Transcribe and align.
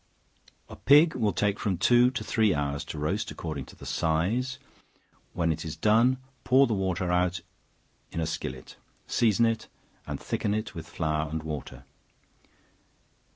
A 0.67 0.75
pig 0.75 1.13
will 1.13 1.31
take 1.31 1.59
from 1.59 1.77
two 1.77 2.09
to 2.09 2.23
three 2.23 2.55
hours 2.55 2.83
to 2.85 2.97
roast, 2.97 3.29
according 3.29 3.65
to 3.67 3.75
the 3.75 3.85
size; 3.85 4.57
when 5.33 5.51
it 5.51 5.63
is 5.63 5.75
done, 5.77 6.17
pour 6.43 6.65
the 6.65 6.73
water 6.73 7.11
out 7.11 7.41
in 8.11 8.19
a 8.19 8.25
skillet; 8.25 8.77
season 9.05 9.45
it 9.45 9.67
and 10.07 10.19
thicken 10.19 10.55
it 10.55 10.73
with 10.73 10.87
flour 10.89 11.29
and 11.29 11.43
water. 11.43 11.83